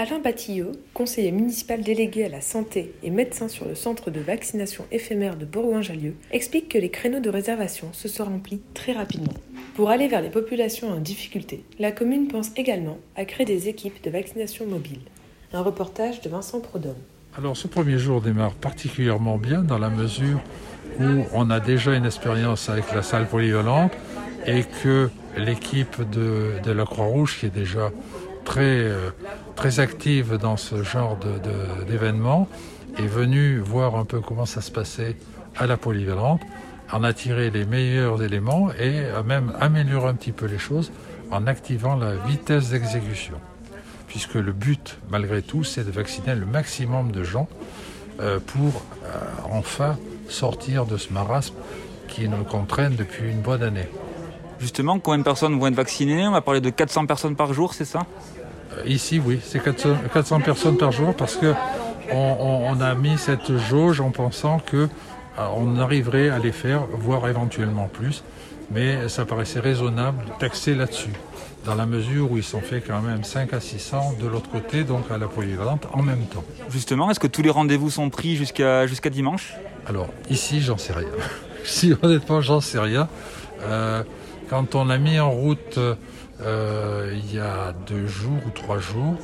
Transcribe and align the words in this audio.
Alain 0.00 0.18
Batillot, 0.18 0.72
conseiller 0.94 1.30
municipal 1.30 1.82
délégué 1.82 2.24
à 2.24 2.30
la 2.30 2.40
santé 2.40 2.94
et 3.02 3.10
médecin 3.10 3.48
sur 3.48 3.66
le 3.66 3.74
centre 3.74 4.10
de 4.10 4.18
vaccination 4.18 4.86
éphémère 4.90 5.36
de 5.36 5.44
Bourgoin-Jallieu, 5.44 6.14
explique 6.30 6.70
que 6.70 6.78
les 6.78 6.88
créneaux 6.88 7.20
de 7.20 7.28
réservation 7.28 7.88
se 7.92 8.08
sont 8.08 8.24
remplis 8.24 8.62
très 8.72 8.92
rapidement. 8.92 9.34
Pour 9.74 9.90
aller 9.90 10.08
vers 10.08 10.22
les 10.22 10.30
populations 10.30 10.88
en 10.88 10.96
difficulté, 11.00 11.64
la 11.78 11.92
commune 11.92 12.28
pense 12.28 12.50
également 12.56 12.96
à 13.14 13.26
créer 13.26 13.44
des 13.44 13.68
équipes 13.68 14.02
de 14.02 14.08
vaccination 14.08 14.64
mobiles. 14.66 15.02
Un 15.52 15.60
reportage 15.60 16.22
de 16.22 16.30
Vincent 16.30 16.60
Prodhomme. 16.60 16.96
Alors 17.36 17.58
ce 17.58 17.68
premier 17.68 17.98
jour 17.98 18.22
démarre 18.22 18.54
particulièrement 18.54 19.36
bien 19.36 19.60
dans 19.60 19.78
la 19.78 19.90
mesure 19.90 20.40
où 20.98 21.24
on 21.34 21.50
a 21.50 21.60
déjà 21.60 21.94
une 21.94 22.06
expérience 22.06 22.70
avec 22.70 22.90
la 22.94 23.02
salle 23.02 23.28
polyvalente 23.28 23.92
et 24.46 24.62
que 24.82 25.10
l'équipe 25.36 26.00
de 26.10 26.72
la 26.72 26.86
Croix-Rouge 26.86 27.36
qui 27.38 27.44
est 27.44 27.54
déjà 27.54 27.90
très, 28.50 28.62
euh, 28.62 29.10
très 29.54 29.78
active 29.78 30.36
dans 30.36 30.56
ce 30.56 30.82
genre 30.82 31.16
d'événement, 31.88 32.48
est 32.98 33.06
venue 33.06 33.58
voir 33.60 33.94
un 33.94 34.04
peu 34.04 34.18
comment 34.20 34.44
ça 34.44 34.60
se 34.60 34.72
passait 34.72 35.14
à 35.56 35.68
la 35.68 35.76
polyvalente, 35.76 36.40
en 36.90 37.04
attirer 37.04 37.50
les 37.50 37.64
meilleurs 37.64 38.24
éléments 38.24 38.72
et 38.72 39.02
même 39.24 39.52
améliorer 39.60 40.08
un 40.08 40.14
petit 40.14 40.32
peu 40.32 40.46
les 40.46 40.58
choses 40.58 40.90
en 41.30 41.46
activant 41.46 41.94
la 41.94 42.16
vitesse 42.16 42.70
d'exécution. 42.70 43.36
Puisque 44.08 44.34
le 44.34 44.50
but, 44.50 44.98
malgré 45.10 45.42
tout, 45.42 45.62
c'est 45.62 45.84
de 45.84 45.92
vacciner 45.92 46.34
le 46.34 46.44
maximum 46.44 47.12
de 47.12 47.22
gens 47.22 47.48
euh, 48.20 48.40
pour 48.44 48.82
euh, 49.04 49.20
enfin 49.52 49.96
sortir 50.28 50.86
de 50.86 50.96
ce 50.96 51.12
marasme 51.12 51.54
qui 52.08 52.28
nous 52.28 52.42
contraint 52.42 52.90
depuis 52.90 53.30
une 53.30 53.42
bonne 53.42 53.62
année. 53.62 53.88
Justement, 54.58 54.98
combien 54.98 55.18
de 55.18 55.22
personnes 55.22 55.58
vont 55.58 55.68
être 55.68 55.74
vaccinées? 55.74 56.26
On 56.26 56.32
va 56.32 56.40
parler 56.42 56.60
de 56.60 56.70
400 56.70 57.06
personnes 57.06 57.36
par 57.36 57.54
jour, 57.54 57.72
c'est 57.72 57.84
ça? 57.84 58.00
euh, 58.00 58.39
Ici, 58.86 59.20
oui, 59.24 59.40
c'est 59.42 59.62
400, 59.62 60.40
personnes 60.40 60.76
par 60.76 60.92
jour 60.92 61.14
parce 61.14 61.36
que 61.36 61.54
on, 62.12 62.80
a 62.80 62.94
mis 62.94 63.18
cette 63.18 63.56
jauge 63.56 64.00
en 64.00 64.10
pensant 64.10 64.58
que 64.58 64.88
euh, 65.38 65.46
on 65.56 65.78
arriverait 65.78 66.28
à 66.28 66.38
les 66.38 66.52
faire, 66.52 66.86
voire 66.92 67.28
éventuellement 67.28 67.88
plus. 67.88 68.24
Mais 68.72 69.08
ça 69.08 69.24
paraissait 69.24 69.60
raisonnable 69.60 70.24
taxer 70.38 70.74
là-dessus, 70.74 71.12
dans 71.64 71.74
la 71.74 71.86
mesure 71.86 72.30
où 72.30 72.36
ils 72.36 72.44
sont 72.44 72.60
faits 72.60 72.84
quand 72.86 73.00
même 73.02 73.24
5 73.24 73.52
à 73.52 73.60
600 73.60 74.14
de 74.20 74.28
l'autre 74.28 74.48
côté, 74.48 74.84
donc 74.84 75.10
à 75.10 75.18
la 75.18 75.26
polyvalente, 75.26 75.88
en 75.92 76.02
même 76.02 76.24
temps. 76.26 76.44
Justement, 76.68 77.10
est-ce 77.10 77.18
que 77.18 77.26
tous 77.26 77.42
les 77.42 77.50
rendez-vous 77.50 77.90
sont 77.90 78.10
pris 78.10 78.36
jusqu'à 78.36 78.86
jusqu'à 78.86 79.10
dimanche? 79.10 79.54
Alors, 79.86 80.08
ici, 80.28 80.60
j'en 80.60 80.78
sais 80.78 80.92
rien. 80.92 81.08
si 81.64 81.94
honnêtement, 82.00 82.40
j'en 82.40 82.60
sais 82.60 82.78
rien. 82.78 83.08
Euh, 83.62 84.04
quand 84.48 84.76
on 84.76 84.88
a 84.88 84.98
mis 84.98 85.18
en 85.18 85.30
route 85.30 85.78
euh, 86.42 87.12
il 87.14 87.34
y 87.34 87.38
a 87.38 87.74
deux 87.86 88.06
jours 88.06 88.38
ou 88.46 88.50
trois 88.50 88.78
jours. 88.78 89.16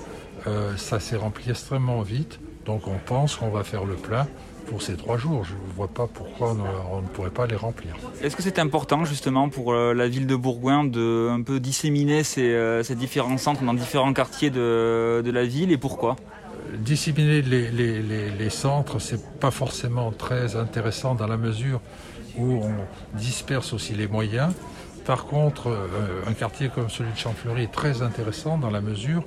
Euh, 0.47 0.77
ça 0.77 1.01
s'est 1.01 1.17
rempli 1.17 1.51
extrêmement 1.51 2.03
vite, 2.03 2.39
donc 2.67 2.87
on 2.87 2.99
pense 3.05 3.37
qu'on 3.37 3.51
va 3.51 3.65
faire 3.65 3.85
le 3.85 3.95
plein 3.95 4.27
pour 4.67 4.83
ces 4.83 4.97
trois 4.97 5.17
jours. 5.17 5.45
Je 5.45 5.55
ne 5.55 5.73
vois 5.75 5.89
pas 5.89 6.07
pourquoi 6.07 6.57
on, 6.93 7.01
ne 7.01 7.07
pourrait 7.09 7.31
pas 7.31 7.47
les 7.47 7.57
remplir. 7.57 7.95
Est-ce 8.23 8.37
que 8.37 8.43
c'est 8.43 8.59
important 8.59 9.05
justement 9.05 9.49
pour 9.49 9.73
euh, 9.73 9.93
la 9.95 10.09
ville 10.09 10.27
de 10.27 10.37
Bourgoin 10.37 10.85
de 10.85 11.29
un 11.31 11.43
peu 11.43 11.59
disséminer 11.59 12.23
ces, 12.23 12.95
différents 12.97 13.39
centres 13.39 13.63
dans 13.63 13.75
différents 13.75 14.13
quartiers 14.13 14.51
de, 14.51 15.23
la 15.25 15.45
ville 15.45 15.73
et 15.73 15.79
pourquoi? 15.79 16.17
Disséminer 16.79 17.43
les, 17.43 17.71
les, 17.71 18.03
les, 18.03 18.31
les 18.31 18.51
centres, 18.51 18.99
c'est 18.99 19.39
pas 19.39 19.51
forcément 19.51 20.11
très 20.13 20.57
intéressant 20.57 21.15
dans 21.15 21.27
la 21.27 21.37
mesure 21.37 21.81
où 22.39 22.61
on 22.63 23.17
disperse 23.17 23.73
aussi 23.73 23.95
les 23.95 24.07
moyens. 24.09 24.53
Par 25.07 25.27
contre, 25.27 25.69
euh, 25.69 26.23
un 26.27 26.33
quartier 26.33 26.69
comme 26.69 26.91
celui 26.91 27.13
de 27.13 27.17
Champfleury 27.17 27.63
est 27.63 27.73
très 27.73 28.03
intéressant 28.03 28.59
dans 28.59 28.71
la 28.71 28.81
mesure 28.81 29.23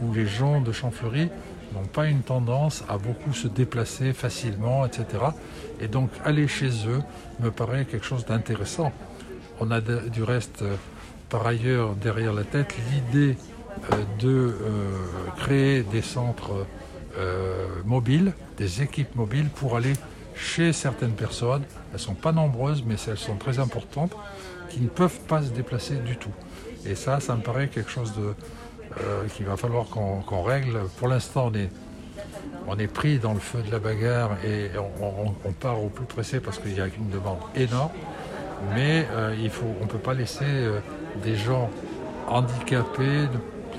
où 0.00 0.14
les 0.14 0.26
gens 0.26 0.62
de 0.62 0.72
Champfleury 0.72 1.28
n'ont 1.74 1.86
pas 1.86 2.06
une 2.06 2.22
tendance 2.22 2.84
à 2.88 2.96
beaucoup 2.96 3.34
se 3.34 3.46
déplacer 3.46 4.14
facilement, 4.14 4.86
etc. 4.86 5.04
Et 5.78 5.88
donc 5.88 6.08
aller 6.24 6.48
chez 6.48 6.70
eux 6.88 7.02
me 7.40 7.50
paraît 7.50 7.84
quelque 7.84 8.06
chose 8.06 8.24
d'intéressant. 8.24 8.92
On 9.60 9.70
a 9.70 9.82
du 9.82 10.22
reste, 10.22 10.62
euh, 10.62 10.74
par 11.28 11.46
ailleurs, 11.46 11.94
derrière 11.96 12.32
la 12.32 12.44
tête, 12.44 12.74
l'idée 12.90 13.36
euh, 13.92 13.96
de 14.20 14.54
créer 15.36 15.82
des 15.82 16.02
centres 16.02 16.66
mobiles, 17.84 18.32
des 18.56 18.82
équipes 18.82 19.14
mobiles 19.16 19.48
pour 19.50 19.76
aller 19.76 19.92
chez 20.40 20.72
certaines 20.72 21.12
personnes. 21.12 21.62
Elles 21.90 21.94
ne 21.94 21.98
sont 21.98 22.14
pas 22.14 22.32
nombreuses, 22.32 22.82
mais 22.86 22.96
elles 23.06 23.18
sont 23.18 23.36
très 23.36 23.58
importantes 23.58 24.12
qui 24.70 24.80
ne 24.80 24.88
peuvent 24.88 25.20
pas 25.28 25.42
se 25.42 25.50
déplacer 25.50 25.96
du 25.96 26.16
tout. 26.16 26.32
Et 26.86 26.94
ça, 26.94 27.20
ça 27.20 27.36
me 27.36 27.42
paraît 27.42 27.68
quelque 27.68 27.90
chose 27.90 28.14
de, 28.14 28.34
euh, 29.02 29.26
qu'il 29.34 29.46
va 29.46 29.56
falloir 29.56 29.86
qu'on 29.86 30.42
règle. 30.42 30.80
Pour 30.98 31.08
l'instant, 31.08 31.52
on 32.66 32.78
est, 32.78 32.86
pris 32.86 33.18
dans 33.18 33.34
le 33.34 33.40
feu 33.40 33.62
de 33.62 33.70
la 33.70 33.78
bagarre 33.78 34.30
et 34.44 34.70
on, 35.00 35.52
part 35.52 35.82
au 35.82 35.88
plus 35.88 36.06
pressé 36.06 36.40
parce 36.40 36.58
qu'il 36.58 36.76
y 36.76 36.80
a 36.80 36.86
une 36.86 37.10
demande 37.10 37.38
énorme. 37.54 37.90
Mais 38.74 39.06
euh, 39.12 39.34
il 39.40 39.50
faut, 39.50 39.66
on 39.80 39.84
ne 39.84 39.90
peut 39.90 39.98
pas 39.98 40.14
laisser 40.14 40.44
euh, 40.44 40.80
des 41.22 41.36
gens 41.36 41.70
handicapés 42.28 43.26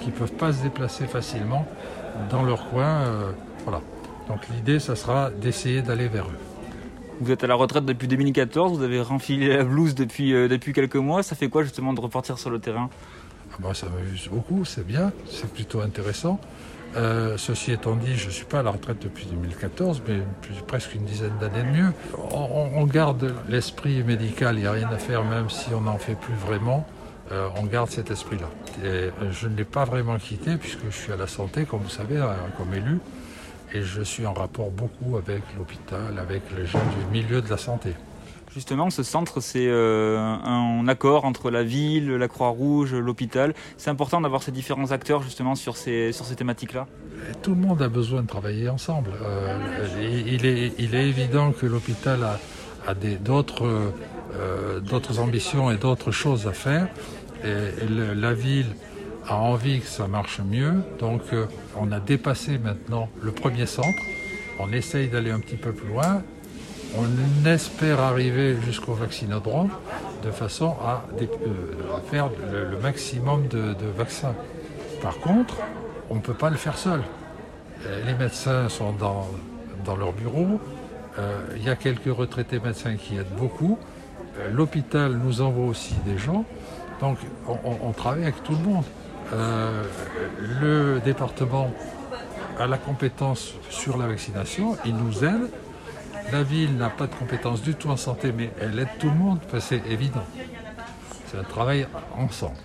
qui 0.02 0.08
ne 0.08 0.12
peuvent 0.12 0.34
pas 0.34 0.52
se 0.52 0.62
déplacer 0.64 1.06
facilement 1.06 1.66
dans 2.30 2.44
leur 2.44 2.70
coin. 2.70 3.04
voilà. 3.64 3.82
Donc 4.28 4.48
l'idée, 4.50 4.80
ça 4.80 4.96
sera 4.96 5.30
d'essayer 5.30 5.82
d'aller 5.82 6.08
vers 6.08 6.26
eux. 6.26 6.51
Vous 7.22 7.30
êtes 7.30 7.44
à 7.44 7.48
la 7.48 7.54
retraite 7.54 7.86
depuis 7.86 8.08
2014, 8.08 8.80
vous 8.80 8.84
avez 8.84 9.00
renfilé 9.00 9.56
la 9.56 9.64
blouse 9.64 9.94
depuis, 9.94 10.34
euh, 10.34 10.48
depuis 10.48 10.74
quelques 10.74 10.96
mois. 10.96 11.22
Ça 11.22 11.36
fait 11.36 11.50
quoi 11.50 11.62
justement 11.62 11.94
de 11.94 12.02
repartir 12.02 12.40
sur 12.40 12.50
le 12.50 12.58
terrain? 12.58 12.90
Ah 13.54 13.58
bah, 13.60 13.76
Ça 13.76 13.86
m'amuse 13.90 14.28
beaucoup, 14.28 14.66
c'est 14.66 14.86
bien, 14.86 15.12
c'est 15.30 15.48
plutôt 15.54 15.82
intéressant. 15.82 16.40
Euh, 16.98 17.38
ceci 17.38 17.74
étant 17.74 17.96
dit, 17.96 18.16
je 18.16 18.26
ne 18.26 18.32
suis 18.32 18.46
pas 18.46 18.62
à 18.62 18.64
la 18.64 18.72
retraite 18.72 18.98
depuis 19.04 19.28
2014, 19.28 20.02
mais 20.08 20.22
presque 20.66 20.96
une 20.96 21.06
dizaine 21.06 21.38
d'années 21.40 21.62
de 21.62 21.78
mieux. 21.78 21.94
On, 22.32 22.88
garde 22.88 23.36
l'esprit 23.48 24.04
médical, 24.04 24.56
il 24.56 24.62
n'y 24.62 24.68
a 24.68 24.72
rien 24.72 24.90
à 24.90 24.98
faire, 24.98 25.24
même 25.24 25.52
si 25.52 25.76
on 25.76 25.82
n'en 25.82 26.00
fait 26.00 26.16
plus 26.16 26.34
vraiment. 26.34 26.88
Euh, 27.32 27.50
on 27.56 27.68
garde 27.68 27.92
cet 27.92 28.10
esprit-là. 28.10 28.50
je 29.30 29.48
ne 29.48 29.56
l'ai 29.56 29.64
pas 29.64 29.86
vraiment 29.86 30.18
quitté, 30.18 30.58
puisque 30.58 30.86
je 30.90 30.98
suis 30.98 31.14
à 31.14 31.18
la 31.18 31.28
santé, 31.28 31.66
comme 31.66 31.82
vous 31.82 31.90
savez, 31.90 32.20
comme 32.58 32.74
élu 32.74 33.00
et 33.74 33.82
je 33.82 34.02
suis 34.02 34.26
en 34.26 34.34
rapport 34.34 34.72
beaucoup 34.72 35.18
avec 35.18 35.42
l'hôpital, 35.58 36.18
avec 36.20 36.42
les 36.58 36.66
gens 36.66 36.80
du 36.80 37.12
milieu 37.12 37.42
de 37.42 37.50
la 37.50 37.58
santé. 37.58 37.94
Justement, 38.54 38.90
ce 38.90 39.02
centre, 39.02 39.40
c'est 39.40 39.68
euh, 39.68 40.18
un 40.18 40.86
accord 40.90 41.24
entre 41.24 41.50
la 41.52 41.64
ville, 41.64 42.10
la 42.10 42.28
Croix-Rouge, 42.28 42.94
l'hôpital. 42.94 43.54
C'est 43.78 43.90
important 43.90 44.20
d'avoir 44.20 44.44
ces 44.44 44.52
différents 44.52 44.92
acteurs 44.92 45.24
justement 45.24 45.56
sur 45.56 45.78
ces, 45.78 46.12
sur 46.12 46.26
ces 46.26 46.36
thématiques-là 46.36 46.86
Tout 47.44 47.52
le 47.52 47.62
monde 47.62 47.82
a 47.82 47.88
besoin 47.88 48.24
de 48.24 48.28
travailler 48.28 48.68
ensemble. 48.68 49.12
Euh, 49.24 49.58
il, 50.28 50.46
est, 50.46 50.74
il, 50.78 50.96
est, 50.96 51.08
évident 51.08 51.54
que 51.54 51.66
l'hôpital 51.66 52.20
a, 52.24 52.40
a 52.90 52.94
d'autres 52.94 53.66
euh, 54.36 54.82
ambitions 55.18 55.72
et 55.72 55.78
d'autres 55.78 56.12
choses 56.12 56.46
à 56.46 56.52
faire. 56.52 56.90
Et, 57.46 57.88
la 57.88 58.34
ville 58.34 58.76
a 59.32 59.36
envie 59.36 59.80
que 59.80 59.88
ça 59.88 60.08
marche 60.08 60.42
mieux. 60.42 60.74
Donc 61.00 61.22
euh, 61.32 61.46
on 61.78 61.92
a 61.92 62.00
dépassé 62.00 62.58
maintenant 62.58 63.08
le 63.22 63.32
premier 63.32 63.66
centre. 63.66 64.04
On 64.60 64.72
essaye 64.74 65.08
d'aller 65.08 65.32
un 65.32 65.40
petit 65.40 65.56
peu 65.56 65.72
plus 65.72 65.88
loin. 65.88 66.22
On 66.98 67.46
espère 67.46 68.02
arriver 68.02 68.58
jusqu'au 68.66 68.94
vaccinodrome 68.94 69.70
de 70.24 70.32
façon 70.32 70.76
à, 70.86 71.06
euh, 71.22 71.26
faire 72.10 72.30
le, 72.52 72.78
maximum 72.80 73.48
de, 73.48 73.74
vaccins. 73.98 74.36
Par 75.02 75.18
contre, 75.20 75.56
on 76.10 76.16
ne 76.16 76.20
peut 76.20 76.34
pas 76.34 76.50
le 76.50 76.58
faire 76.58 76.78
seul. 76.78 77.02
Euh, 77.86 78.06
les 78.06 78.14
médecins 78.14 78.68
sont 78.68 78.92
dans, 78.92 79.30
dans 79.86 79.96
leur 79.96 80.12
bureau. 80.12 80.60
Il 81.58 81.64
y 81.64 81.70
a 81.70 81.76
quelques 81.76 82.12
retraités 82.16 82.58
médecins 82.60 82.96
qui 82.96 83.18
aident 83.18 83.36
beaucoup. 83.38 83.78
L'hôpital 84.50 85.12
nous 85.12 85.42
envoie 85.42 85.66
aussi 85.66 85.94
des 86.06 86.18
gens. 86.18 86.46
Donc 87.02 87.18
on 87.66 87.92
travaille 87.92 88.24
avec 88.24 88.42
tout 88.44 88.54
le 88.54 88.64
monde. 88.64 88.86
Euh, 89.34 89.84
le 90.62 91.00
département 91.00 91.72
a 92.60 92.68
la 92.68 92.78
compétence 92.78 93.54
sur 93.70 93.98
la 93.98 94.08
vaccination, 94.08 94.78
il 94.86 94.96
nous 94.96 95.24
aide. 95.24 95.50
La 96.32 96.44
ville 96.44 96.76
n'a 96.78 96.90
pas 96.90 97.08
de 97.08 97.16
compétence 97.16 97.62
du 97.62 97.76
tout 97.76 97.90
en 97.90 97.98
santé, 97.98 98.32
mais 98.32 98.52
elle 98.60 98.78
aide 98.80 98.90
tout 99.00 99.10
le 99.10 99.16
monde, 99.16 99.40
c'est 99.60 99.86
évident. 99.88 100.26
C'est 101.28 101.38
un 101.38 101.44
travail 101.44 101.88
ensemble. 102.18 102.58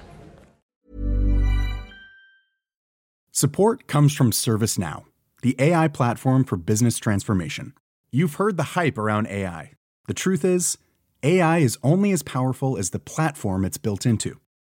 Support 3.32 3.86
comes 3.86 4.08
from 4.08 4.32
ServiceNow, 4.32 5.04
the 5.42 5.54
AI 5.58 5.88
platform 5.88 6.42
for 6.44 6.56
business 6.56 6.98
transformation. 6.98 7.74
You've 8.10 8.36
heard 8.36 8.56
the 8.56 8.74
hype 8.74 8.96
around 8.96 9.26
AI. 9.28 9.72
The 10.08 10.14
truth 10.14 10.44
is, 10.44 10.78
AI 11.22 11.58
is 11.58 11.76
only 11.82 12.12
as 12.12 12.22
powerful 12.22 12.78
as 12.78 12.90
the 12.90 12.98
platform 12.98 13.64
it's 13.64 13.78
built 13.78 14.06
into. 14.06 14.38